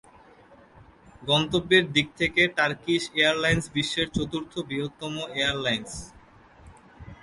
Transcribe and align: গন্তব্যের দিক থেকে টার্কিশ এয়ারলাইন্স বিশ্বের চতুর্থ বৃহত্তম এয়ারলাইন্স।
গন্তব্যের 1.27 1.85
দিক 1.95 2.07
থেকে 2.19 2.41
টার্কিশ 2.57 3.03
এয়ারলাইন্স 3.15 3.63
বিশ্বের 3.75 4.07
চতুর্থ 4.15 4.53
বৃহত্তম 4.69 5.13
এয়ারলাইন্স। 5.39 5.91